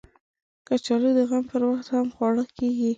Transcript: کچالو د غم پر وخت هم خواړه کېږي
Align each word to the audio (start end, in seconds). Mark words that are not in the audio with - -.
کچالو 0.67 1.09
د 1.17 1.19
غم 1.29 1.43
پر 1.51 1.61
وخت 1.69 1.87
هم 1.95 2.07
خواړه 2.15 2.43
کېږي 2.57 2.89